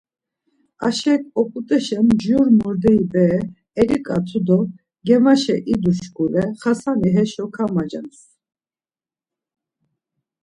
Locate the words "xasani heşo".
6.61-7.45